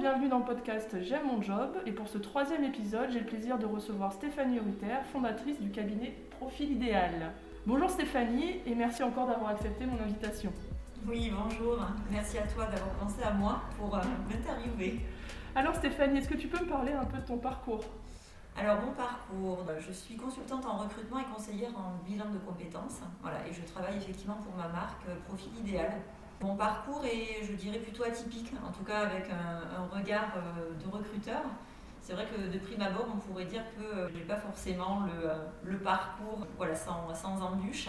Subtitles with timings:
[0.00, 3.58] bienvenue dans le podcast J'aime mon job et pour ce troisième épisode, j'ai le plaisir
[3.58, 7.34] de recevoir Stéphanie Rutter, fondatrice du cabinet Profil Idéal.
[7.66, 10.54] Bonjour Stéphanie et merci encore d'avoir accepté mon invitation.
[11.06, 11.80] Oui, bonjour.
[12.10, 14.00] Merci à toi d'avoir pensé à moi pour euh,
[14.30, 15.00] m'interviewer.
[15.54, 17.84] Alors Stéphanie, est-ce que tu peux me parler un peu de ton parcours?
[18.56, 23.00] Alors mon parcours, je suis consultante en recrutement et conseillère en bilan de compétences.
[23.20, 25.92] Voilà, et je travaille effectivement pour ma marque euh, Profil Idéal.
[26.42, 30.90] Mon parcours est, je dirais, plutôt atypique, en tout cas avec un, regard euh, de
[30.90, 31.42] recruteur.
[32.00, 35.06] C'est vrai que de prime abord, on pourrait dire que euh, je n'ai pas forcément
[35.64, 37.88] le, parcours voilà, sans, embûche.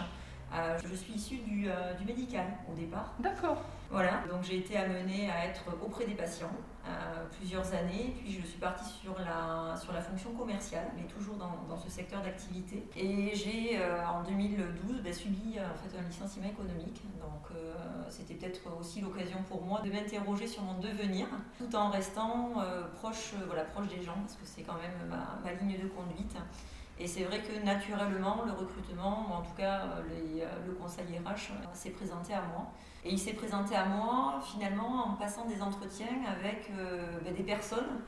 [0.53, 3.13] Euh, je suis issue euh, du, médical au départ.
[3.19, 3.63] D'accord.
[3.91, 6.55] Voilà, donc j'ai été amenée à être auprès des patients
[6.87, 11.35] euh, plusieurs années, puis je suis partie sur la, sur la fonction commerciale, mais toujours
[11.35, 12.87] dans, dans ce secteur d'activité.
[12.95, 13.77] Et j'ai
[14.07, 17.57] en 2012 ben, subi en fait, un licenciement économique, donc
[18.09, 22.53] c'était peut-être aussi l'occasion pour moi de m'interroger sur mon devenir, tout en restant
[22.95, 26.37] proche, voilà, proche des gens, parce que c'est quand même ma, ligne de conduite.
[27.01, 31.05] Et c'est vrai que naturellement, le recrutement, ou en tout cas euh, euh, le conseil
[31.17, 32.71] RH, euh, s'est présenté à moi.
[33.03, 36.71] Et il s'est présenté à moi finalement en passant des entretiens avec
[37.23, 38.01] ben, des personnes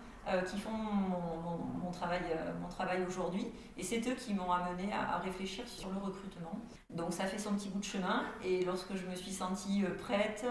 [0.47, 2.21] qui font mon, travail,
[2.61, 3.47] mon travail aujourd'hui.
[3.75, 6.61] Et c'est eux qui m'ont amené à, réfléchir sur le recrutement.
[6.89, 8.23] Donc ça fait son petit bout de chemin.
[8.43, 10.45] Et lorsque je me suis sentie prête,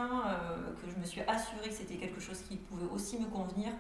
[0.83, 3.73] que je me suis assurée que c'était quelque chose qui pouvait aussi me convenir,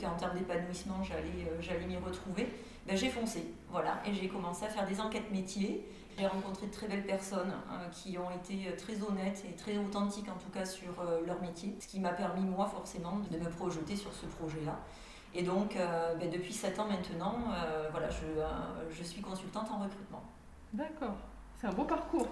[0.00, 2.48] qu'en termes d'épanouissement, j'allais, j'allais m'y retrouver,
[2.86, 5.86] ben, j'ai foncé, voilà, et j'ai commencé à faire des enquêtes métiers.
[6.18, 9.78] J'ai rencontré de très belles personnes hein, qui ont été euh, très honnêtes et très
[9.78, 13.38] authentiques en tout cas sur euh, leur métier, ce qui m'a permis moi forcément de
[13.38, 14.78] me projeter sur ce projet-là.
[15.34, 17.38] Et donc euh, ben, depuis 7 ans maintenant,
[17.90, 18.26] voilà, je,
[18.90, 20.22] je suis consultante en recrutement.
[20.72, 21.16] D'accord,
[21.58, 22.28] c'est un beau parcours.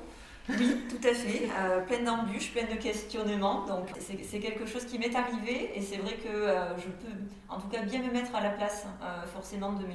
[0.49, 1.49] Oui, tout à fait.
[1.59, 3.67] Euh, pleine d'embûches, pleine de questionnements.
[3.67, 7.13] Donc c'est quelque chose qui m'est arrivé et c'est vrai que euh, je peux
[7.49, 9.95] en tout cas bien me mettre à la place euh, forcément de mes,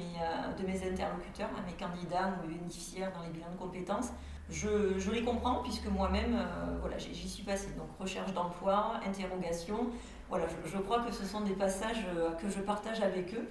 [0.58, 4.10] de mes interlocuteurs, mes candidats ou mes bénéficiaires dans les bilans de compétences.
[4.48, 6.38] Je, je les comprends puisque moi-même,
[6.80, 7.70] voilà, j'y suis passée.
[7.76, 9.88] Donc recherche d'emploi, interrogation.
[10.28, 12.06] Voilà, je, je, crois que ce sont des passages
[12.40, 13.48] que je partage avec eux.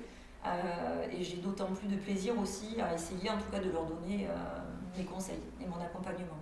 [1.12, 4.28] et j'ai d'autant plus de plaisir aussi à essayer en tout cas de leur donner
[4.98, 6.40] mes conseils et mon accompagnement.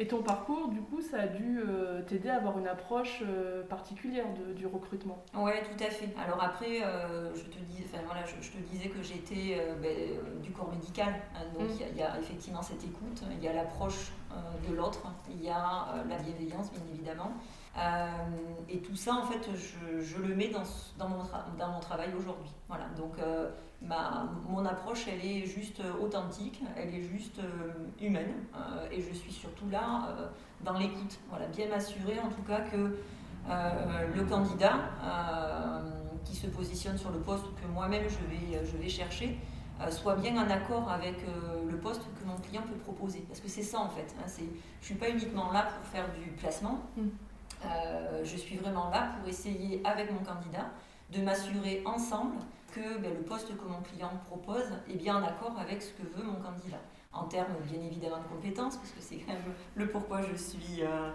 [0.00, 3.62] Et ton parcours, du coup, ça a dû euh, t'aider à avoir une approche euh,
[3.64, 4.24] particulière
[4.56, 5.22] du recrutement.
[5.34, 6.08] Oui, tout à fait.
[6.18, 9.94] Alors après, euh, je, te dis, voilà, je, te disais que j'étais ben,
[10.42, 11.12] du corps médical.
[11.36, 11.82] Hein, donc mm.
[11.92, 14.12] il y, a effectivement cette écoute, il y a l'approche
[14.66, 17.32] de l'autre, il y a la bienveillance, bien évidemment.
[18.70, 20.62] et tout ça, en fait, je, le mets dans,
[20.96, 21.24] dans, mon,
[21.58, 22.50] dans mon travail aujourd'hui.
[22.68, 22.86] Voilà.
[22.96, 23.18] Donc
[23.82, 29.00] ma, mon approche, elle est juste euh, authentique, elle est juste euh, humaine, euh, et
[29.00, 30.30] je suis surtout là
[30.62, 31.18] dans l'écoute.
[31.30, 32.96] Voilà, bien m'assurer en tout cas que
[33.48, 34.74] le candidat
[36.24, 38.18] qui se positionne sur le poste que moi-même je
[38.58, 39.38] vais, je vais chercher
[39.88, 41.16] soit bien en accord avec
[41.68, 43.20] le poste que mon client peut proposer.
[43.20, 44.14] Parce que c'est ça en fait.
[44.18, 44.48] Hein, je ne
[44.82, 46.80] suis pas uniquement là pour faire du placement.
[46.96, 47.08] Mm.
[48.22, 50.66] je suis vraiment là pour essayer avec mon candidat
[51.10, 52.36] de m'assurer ensemble
[52.70, 56.02] que ben, le poste que mon client propose est bien en accord avec ce que
[56.02, 56.80] veut mon candidat.
[57.12, 60.82] En termes bien évidemment de compétences, parce que c'est quand même le pourquoi je suis,
[60.82, 61.10] euh,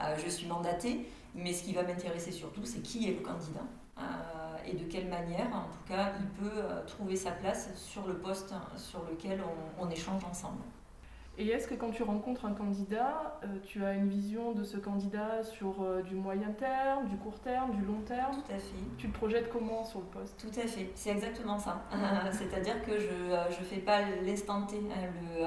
[0.00, 3.64] euh, je suis mandatée, mais ce qui va m'intéresser surtout, c'est qui est le candidat
[3.98, 4.02] euh,
[4.64, 8.54] et de quelle manière, en tout cas, il peut trouver sa place sur le poste
[8.76, 9.42] sur lequel
[9.78, 10.62] on échange ensemble.
[11.38, 14.76] Et est-ce que quand tu rencontres un candidat, euh, tu as une vision de ce
[14.76, 18.34] candidat sur euh, du moyen terme, du court terme, du long terme?
[18.34, 18.74] Tout à fait.
[18.98, 20.38] Tu te projettes comment sur le poste?
[20.38, 21.82] Tout à fait, c'est exactement ça.
[22.32, 24.76] C'est-à-dire que je ne euh, fais pas l'instant T.
[24.76, 25.46] Hein, le,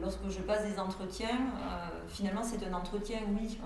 [0.00, 1.38] lorsque je passe des entretiens,
[2.08, 3.58] finalement c'est un entretien, oui,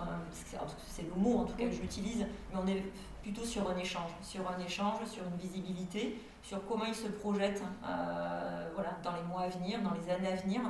[0.89, 2.83] c'est le mot en tout cas que j'utilise, mais on est
[3.23, 7.63] plutôt sur un échange, sur un échange, sur une visibilité, sur comment il se projette
[7.85, 10.61] euh, voilà, dans les mois à venir, dans les années à venir,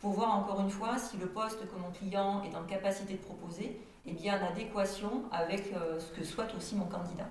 [0.00, 3.18] pour voir encore une fois si le poste que mon client est en capacité de
[3.18, 7.28] proposer est bien en adéquation avec euh, ce que souhaite aussi mon candidat.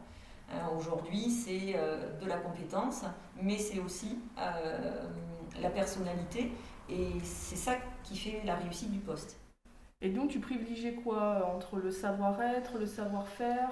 [0.52, 1.76] Euh, aujourd'hui, c'est
[2.22, 3.04] de la compétence,
[3.42, 6.52] mais c'est aussi la personnalité,
[6.90, 9.40] et c'est ça qui fait la réussite du poste.
[10.02, 13.70] Et donc, tu privilégies quoi entre le savoir-être, le savoir-faire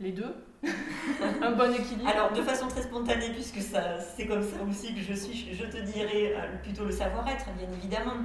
[0.00, 0.34] les deux
[1.42, 5.14] Un bon équilibre Alors, de façon très spontanée, puisque c'est comme ça aussi que je
[5.14, 8.16] suis, je te dirais euh, plutôt le savoir-être, bien évidemment.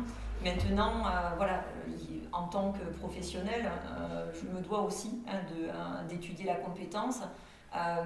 [0.44, 1.64] Maintenant, euh, voilà,
[2.32, 5.40] en tant que professionnel, euh, je me dois aussi hein,
[6.08, 7.22] d'étudier la compétence,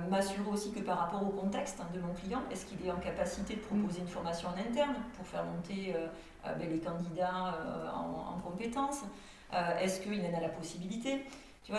[0.09, 3.55] m'assurer aussi que par rapport au contexte de mon client, est-ce qu'il est en capacité
[3.55, 5.95] de proposer une formation en interne pour faire monter
[6.43, 7.59] ben, les candidats
[7.95, 9.03] en, en compétences?
[9.79, 11.25] Est-ce qu'il en a la possibilité?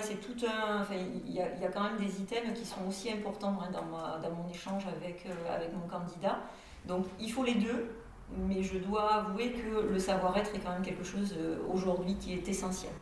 [0.02, 0.82] C'est tout un.
[1.26, 4.84] Il y a, quand même des items qui sont aussi importants hein, dans, mon échange
[4.86, 6.38] avec, avec mon candidat.
[6.86, 7.90] Donc, il faut les deux,
[8.31, 11.36] mais je dois avouer que le savoir-être est quand même quelque chose
[11.70, 12.92] aujourd'hui qui est essentiel.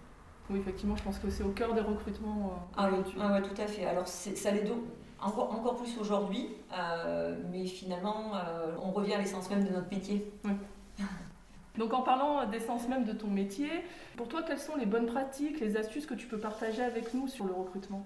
[0.53, 2.69] Oui, effectivement, je pense que c'est au cœur des recrutements.
[2.77, 3.87] ah, oui, ah tout à fait.
[3.87, 4.65] Alors, ça l'est
[5.23, 9.91] encore, encore plus aujourd'hui, euh, mais finalement, euh, on revient à l'essence même de notre
[9.91, 10.31] métier.
[10.45, 10.53] Oui.
[11.79, 13.71] Donc en parlant d'essence même de ton métier,
[14.17, 17.29] pour toi, quelles sont les bonnes pratiques, les astuces que tu peux partager avec nous
[17.29, 18.05] sur le recrutement?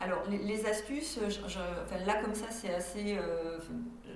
[0.00, 3.16] Alors, les, astuces, enfin, là comme ça, c'est assez.
[3.16, 3.58] Euh,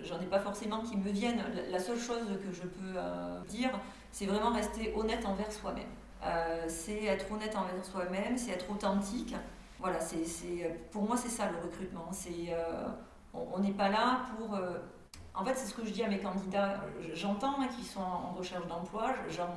[0.04, 1.42] j'en ai pas forcément qui me viennent.
[1.70, 3.70] La, seule chose que je peux dire,
[4.12, 5.88] c'est vraiment rester honnête envers soi-même.
[6.68, 9.34] C'est être honnête envers soi-même, c'est être authentique.
[9.82, 12.08] Voilà, c'est, pour moi, c'est ça le recrutement.
[12.28, 12.88] Euh,
[13.34, 14.54] on n'est pas là pour.
[14.54, 14.78] Euh,
[15.34, 16.80] en fait, c'est ce que je dis à mes candidats.
[17.14, 19.12] J'entends hein, qu'ils sont en recherche d'emploi,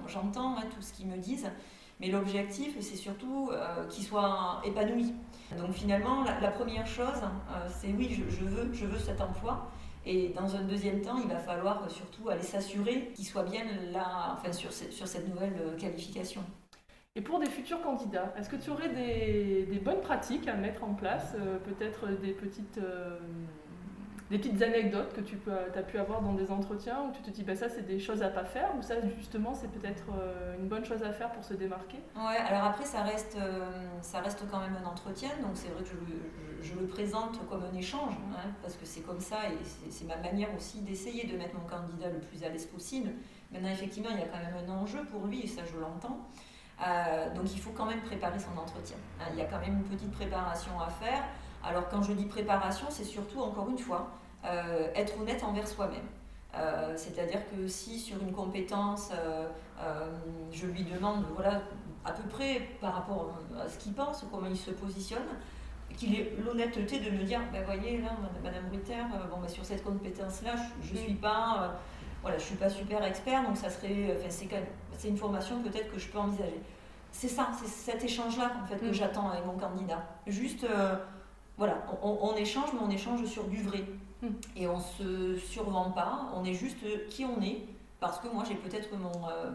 [0.07, 1.51] j'entends hein, tout ce qu'ils me disent,
[1.99, 5.13] mais l'objectif, c'est surtout euh, qu'ils soient épanouis.
[5.55, 7.21] Donc finalement, la, première chose,
[7.69, 9.69] c'est oui, je, veux, je veux cet emploi.
[10.05, 14.37] Et dans un deuxième temps, il va falloir surtout aller s'assurer qu'ils soient bien là,
[14.37, 16.43] enfin, sur, sur cette nouvelle qualification.
[17.17, 20.83] Et pour des futurs candidats, est-ce que tu aurais des, des, bonnes pratiques à mettre
[20.83, 23.17] en place euh, Peut-être des petites, euh,
[24.31, 27.29] des petites anecdotes que tu peux, as pu avoir dans des entretiens où tu te
[27.29, 30.55] dis bah, ça c'est des choses à pas faire ou ça justement c'est peut-être euh,
[30.57, 31.97] une bonne chose à faire pour se démarquer?
[32.15, 33.37] Ouais, alors après ça reste,
[34.01, 37.63] ça reste quand même un entretien donc c'est vrai que je, je, le présente comme
[37.63, 41.37] un échange hein, parce que c'est comme ça et c'est ma manière aussi d'essayer de
[41.37, 43.11] mettre mon candidat le plus à l'aise possible.
[43.51, 46.27] Maintenant effectivement il y a quand même un enjeu pour lui et ça je l'entends.
[46.85, 48.97] Euh, donc il faut quand même préparer son entretien.
[49.19, 51.23] Hein, il y a quand même une petite préparation à faire.
[51.65, 54.11] Alors quand je dis préparation, c'est surtout, encore une fois,
[54.45, 56.05] euh, être honnête envers soi-même.
[56.55, 59.11] Euh, c'est-à-dire que si sur une compétence,
[60.51, 61.61] je lui demande voilà,
[62.05, 65.27] à peu près par rapport à ce qu'il pense, comment il se positionne,
[65.97, 68.09] qu'il ait l'honnêteté de me dire, ben voyez là,
[68.43, 71.75] Madame Rutter, bon, ben, sur cette compétence-là, je ne suis pas
[72.25, 74.57] voilà, je suis pas super expert, donc ça serait, enfin,
[74.97, 76.59] c'est une formation peut-être que je peux envisager.
[77.11, 78.93] C'est ça, c'est cet échange-là en fait que mm.
[78.93, 80.03] j'attends avec mon candidat.
[80.25, 80.95] Juste, euh,
[81.57, 83.83] voilà, on, échange, mais on échange sur du vrai.
[84.21, 84.27] Mm.
[84.55, 86.77] Et on se survend pas, on est juste
[87.09, 87.65] qui on est,
[87.99, 89.51] parce que moi j'ai peut-être mon, euh,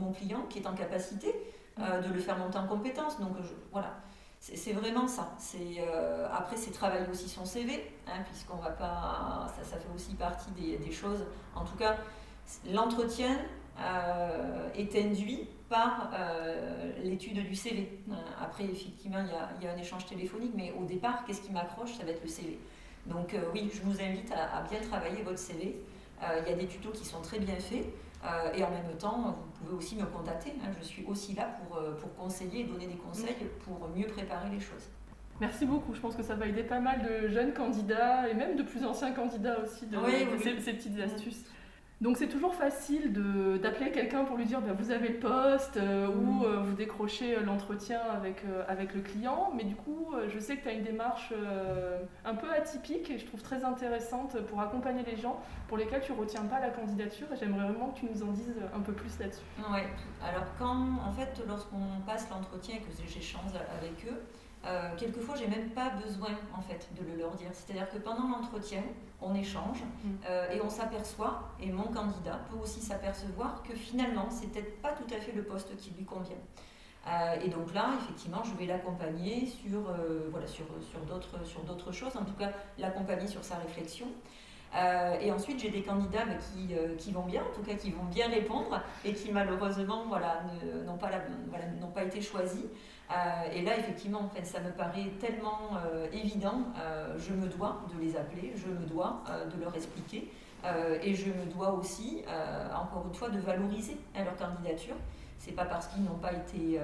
[0.00, 1.34] mon, client qui est en capacité
[1.78, 3.20] euh, de le faire monter en compétence.
[3.20, 3.32] Donc
[3.72, 3.94] voilà,
[4.40, 5.34] c'est vraiment ça.
[5.38, 9.94] C'est euh, après c'est travailler aussi son CV, hein, puisqu'on va pas, ça, ça, fait
[9.94, 11.24] aussi partie des, des choses.
[11.54, 11.96] En tout cas,
[12.70, 13.38] l'entretien
[14.76, 18.00] est induit par euh, l'étude du CV.
[18.40, 21.40] après, effectivement, il y, a, il y, a, un échange téléphonique, mais au départ, qu'est-ce
[21.40, 22.58] qui m'accroche Ça va être le CV.
[23.06, 25.76] Donc oui, je vous invite à, à bien travailler votre CV.
[26.22, 27.86] il y a des tutos qui sont très bien faits.
[28.24, 30.52] Euh, et en même temps, vous pouvez aussi me contacter.
[30.62, 30.70] Hein.
[30.80, 34.48] je suis aussi là pour, euh, pour conseiller et donner des conseils pour mieux préparer
[34.50, 34.88] les choses.
[35.40, 35.92] Merci beaucoup.
[35.94, 38.84] Je pense que ça va aider pas mal de jeunes candidats et même de plus
[38.84, 39.98] anciens candidats aussi de,
[40.42, 41.44] ces, petites astuces.
[42.00, 43.12] Donc c'est toujours facile
[43.62, 46.44] d'appeler quelqu'un pour lui dire bah, vous avez le poste euh, ou mm.
[46.44, 49.52] euh, vous décrochez l'entretien avec, euh, avec le client.
[49.56, 51.32] Mais du coup, je sais que tu as une démarche
[52.24, 56.12] un peu atypique et je trouve très intéressante pour accompagner les gens pour lesquels tu
[56.12, 57.26] ne retiens pas la candidature.
[57.32, 59.44] Et j'aimerais vraiment que tu nous en dises un peu plus là-dessus.
[59.58, 59.80] Oui,
[60.22, 64.20] alors quand en fait lorsqu'on passe l'entretien et que j'échange avec eux,
[64.66, 67.48] euh, quelquefois, j'ai même pas besoin en fait de le leur dire.
[67.52, 68.82] C'est-à-dire que pendant l'entretien,
[69.20, 70.08] on échange mm.
[70.28, 74.92] euh, et on s'aperçoit, et mon candidat peut aussi s'apercevoir que finalement, c'est peut-être pas
[74.92, 76.36] tout à fait le poste qui lui convient.
[77.06, 79.82] Euh, et donc là, effectivement, je vais l'accompagner sur,
[80.30, 84.06] voilà, sur, sur, d'autres, sur d'autres choses, en tout cas l'accompagner sur sa réflexion.
[85.20, 88.04] et ensuite, j'ai des candidats bah, qui, qui, vont bien, en tout cas qui vont
[88.04, 90.40] bien répondre et qui malheureusement voilà,
[90.86, 91.10] n'ont, pas
[91.48, 92.64] voilà, n'ont pas été choisis.
[93.10, 98.02] Euh, et là, effectivement, ça me paraît tellement euh, évident, euh, je me dois de
[98.02, 99.22] les appeler, je me dois
[99.54, 100.30] de leur expliquer,
[101.02, 102.24] et je me dois aussi,
[102.74, 104.94] encore une fois, de valoriser hein, leur candidature.
[105.38, 106.80] C'est pas parce qu'ils n'ont pas été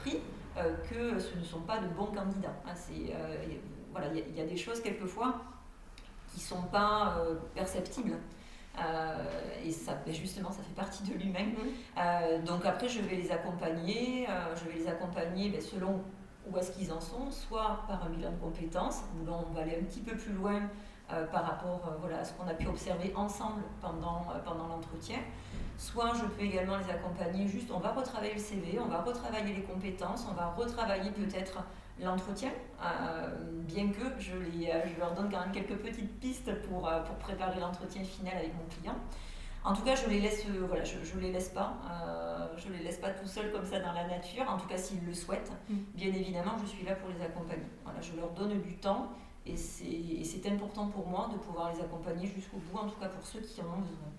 [0.00, 0.20] pris
[0.90, 2.54] que ce ne sont pas de bons candidats.
[2.66, 2.74] Hein.
[3.92, 5.40] voilà, il y, a des choses quelquefois
[6.28, 7.16] qui ne sont pas
[7.54, 8.18] perceptibles.
[8.78, 9.24] Euh,
[9.64, 11.50] et ça, ben justement, ça fait partie de lui-même.
[11.50, 11.58] Mhm.
[11.98, 14.26] Euh, donc après, je vais les accompagner.
[14.28, 16.02] Euh, je vais les accompagner ben, selon
[16.50, 19.62] où est-ce qu'ils en sont, soit par un bilan de compétences, où là on va
[19.62, 20.60] aller un petit peu plus loin
[21.32, 25.18] par rapport voilà, à ce qu'on a pu observer ensemble pendant, pendant l'entretien.
[25.76, 29.54] Soit je peux également les accompagner juste, on va retravailler le CV, on va retravailler
[29.54, 31.64] les compétences, on va retravailler peut-être
[32.00, 32.50] l'entretien,
[32.82, 33.28] euh,
[33.62, 37.00] bien que je, les, euh, je, leur donne quand même quelques petites pistes pour, euh,
[37.02, 38.96] pour préparer l'entretien final avec mon client.
[39.64, 41.72] En tout cas, je les laisse, voilà, je, je les laisse pas.
[42.56, 44.44] je les laisse pas tout seuls comme ça dans la nature.
[44.46, 45.74] En tout cas, s'ils le souhaitent, mm.
[45.94, 47.64] bien évidemment, je suis là pour les accompagner.
[47.82, 49.08] Voilà, je leur donne du temps
[49.46, 53.24] et c'est important pour moi de pouvoir les accompagner jusqu'au bout, en tout cas pour
[53.26, 54.12] ceux qui en ont besoin.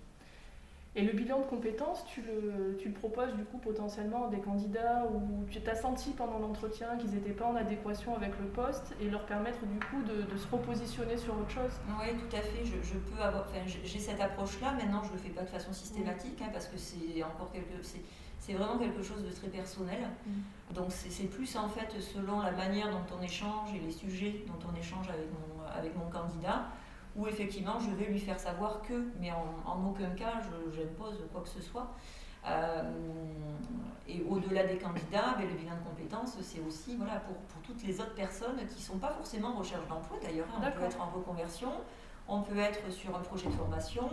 [0.98, 4.40] Et le bilan de compétences, tu le, tu le proposes du coup potentiellement à des
[4.40, 8.94] candidats où tu t'as senti pendant l'entretien qu'ils n'étaient pas en adéquation avec le poste
[8.98, 11.72] et leur permettre du coup de, de se repositionner sur autre chose?
[12.00, 12.64] Oui, tout à fait.
[12.64, 14.72] Je, je peux avoir, enfin, j'ai cette approche-là.
[14.72, 17.74] Maintenant, je ne le fais pas de façon systématique hein, parce que c'est encore quelque,
[18.38, 20.00] c'est vraiment quelque chose de très personnel.
[20.26, 20.74] Mm.
[20.74, 24.66] Donc c'est plus en fait selon la manière dont on échange et les sujets dont
[24.66, 26.64] on échange avec mon, avec mon candidat
[27.16, 31.42] où effectivement je vais lui faire savoir que, mais en, aucun cas je j'impose quoi
[31.42, 31.94] que ce soit.
[32.48, 32.82] Euh,
[34.06, 37.82] et au-delà des candidats, ben, le bilan de compétences, c'est aussi voilà, pour, pour, toutes
[37.82, 40.46] les autres personnes qui ne sont pas forcément en recherche d'emploi d'ailleurs.
[40.54, 40.62] Hein.
[40.64, 41.72] On peut être en reconversion,
[42.28, 44.08] on peut être sur un projet de formation,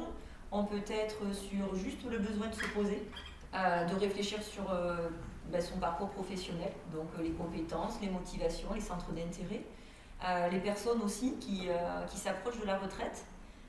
[0.51, 3.07] on peut être sur juste le besoin de se poser,
[3.53, 5.09] euh, de réfléchir sur euh,
[5.51, 9.61] ben, son parcours professionnel, donc les compétences, les motivations, les centres d'intérêt.
[10.25, 13.25] Euh, les personnes aussi qui, euh, qui s'approchent de la retraite.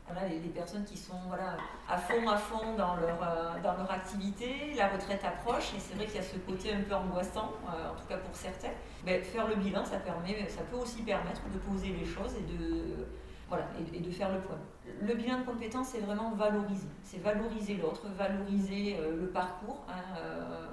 [0.06, 1.56] Voilà, les, personnes qui sont voilà,
[1.88, 5.94] à fond, à fond dans leur, euh, dans leur activité, la retraite approche, et c'est
[5.94, 8.74] vrai qu'il y a ce côté un peu angoissant, en tout cas pour certains.
[9.06, 12.52] Mais faire le bilan, ça, permet, ça peut aussi permettre de poser les choses et
[12.52, 13.06] de,
[13.56, 14.58] voilà, et, de faire le point.
[15.00, 16.86] Le bilan de compétences, c'est vraiment valoriser.
[17.02, 19.84] C'est valoriser l'autre, valoriser le parcours.
[19.88, 20.18] Hein,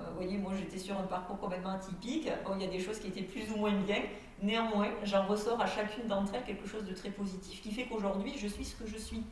[0.10, 2.30] vous voyez, moi j'étais sur un parcours complètement atypique.
[2.46, 4.02] Bon, il y a des choses qui étaient plus ou moins bien,
[4.42, 8.34] Néanmoins, j'en ressors à chacune d'entre elles quelque chose de très positif qui fait qu'aujourd'hui,
[8.38, 9.24] je suis ce que je suis.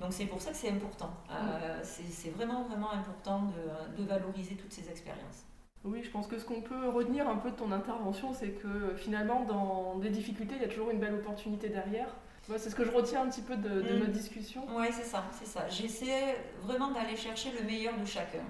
[0.00, 1.10] Donc c'est pour ça que c'est important.
[1.30, 3.50] Euh, c'est vraiment, vraiment important
[3.96, 5.44] de, valoriser toutes ces expériences.
[5.84, 8.94] Oui, je pense que ce qu'on peut retenir un peu de ton intervention, c'est que
[8.96, 12.08] finalement, dans des difficultés, il y a toujours une belle opportunité derrière.
[12.56, 13.98] C'est ce que je retiens un petit peu de, de mm.
[13.98, 14.64] notre discussion.
[14.74, 15.68] Oui, c'est ça, c'est ça.
[15.68, 18.44] J'essaie vraiment d'aller chercher le meilleur de chacun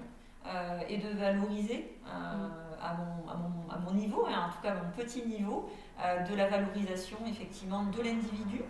[0.45, 2.47] euh, et de valoriser euh,
[2.81, 5.69] à, mon, à, mon, à, mon, niveau, et en tout cas à mon petit niveau,
[6.01, 8.61] euh, de la valorisation effectivement de l'individu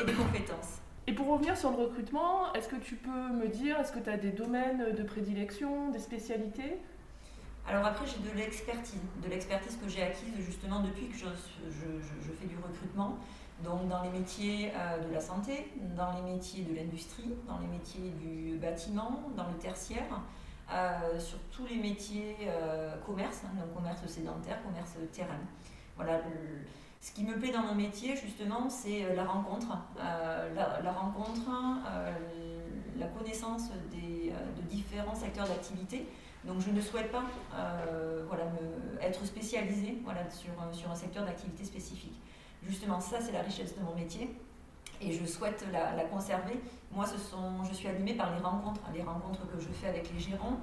[0.00, 0.78] et des compétences.
[1.06, 4.10] Et pour revenir sur le recrutement, est-ce que tu peux me dire, est-ce que tu
[4.10, 6.78] as des domaines de prédilection, des spécialités?
[7.68, 12.32] Alors après, j'ai de l'expertise, de l'expertise que j'ai acquise justement depuis que je, je,
[12.32, 13.18] fais du recrutement,
[13.64, 17.66] donc dans les métiers euh, de la santé, dans les métiers de l'industrie, dans les
[17.66, 20.20] métiers du bâtiment, dans le tertiaire,
[20.70, 25.40] euh, sur tous les métiers euh, commerce, hein, donc commerce sédentaire, commerce terrain.
[25.96, 26.20] Voilà,
[27.00, 29.78] ce qui me plaît dans mon métier, justement, c'est euh, la rencontre.
[29.96, 31.48] La, rencontre,
[32.98, 36.06] la connaissance des, de différents secteurs d'activité.
[36.44, 37.24] Donc je ne souhaite pas
[38.28, 38.44] voilà,
[39.00, 42.20] être spécialisée voilà, sur un secteur d'activité spécifique.
[42.68, 44.30] Justement, ça, c'est la richesse de mon métier
[45.00, 46.60] et je souhaite la, conserver.
[46.92, 47.06] Moi,
[47.68, 50.58] je suis animée par les rencontres, les rencontres que je fais avec les gérants.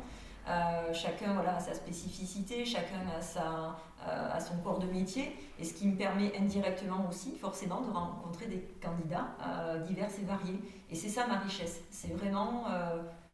[0.48, 3.76] Euh, chacun voilà, a sa spécificité, chacun a,
[4.08, 8.46] euh, son corps de métier, et ce qui me permet indirectement aussi, forcément, de rencontrer
[8.46, 10.60] des candidats euh, divers et variés.
[10.92, 12.66] Et c'est ça ma richesse, c'est vraiment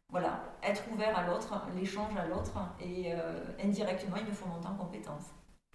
[0.08, 3.12] voilà, être ouvert à l'autre, l'échange à l'autre, et
[3.62, 5.30] indirectement, il me faut monter en compétences.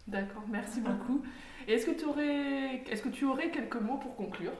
[0.08, 1.22] D'accord, merci beaucoup.
[1.68, 4.54] Et est-ce que, tu aurais, est-ce que tu aurais quelques mots pour conclure?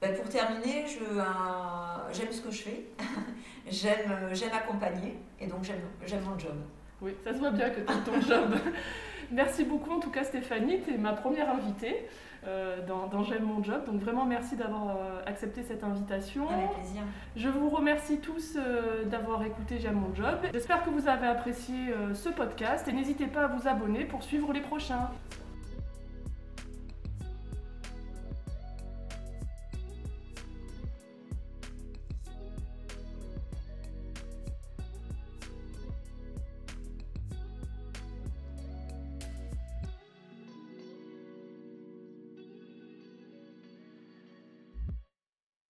[0.00, 1.22] Bah, pour terminer, euh,
[2.12, 2.84] j'aime ce que je fais,
[3.70, 6.54] j'aime, euh, j'aime accompagner et donc j'aime, j'aime mon job.
[7.02, 8.54] Oui, ça se voit bien que tu ton job.
[9.32, 12.08] merci beaucoup en tout cas Stéphanie, tu es ma première invitée
[12.46, 13.84] euh, dans, J'aime mon job.
[13.86, 16.48] Donc vraiment merci d'avoir accepté cette invitation.
[16.48, 17.02] Avec plaisir.
[17.36, 18.56] Je vous remercie tous
[19.06, 20.38] d'avoir écouté J'aime mon job.
[20.52, 24.52] J'espère que vous avez apprécié ce podcast et n'hésitez pas à vous abonner pour suivre
[24.52, 25.10] les prochains.